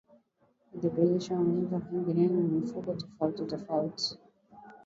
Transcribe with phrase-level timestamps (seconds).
[0.69, 4.09] Kudhibiti ngombe kuingiliana na mifugo tofautitofauti